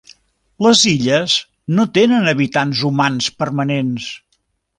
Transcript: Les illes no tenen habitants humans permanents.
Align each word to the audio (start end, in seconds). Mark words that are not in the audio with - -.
Les 0.67 0.79
illes 0.91 1.35
no 1.79 1.85
tenen 1.99 2.31
habitants 2.33 2.81
humans 2.89 3.29
permanents. 3.45 4.11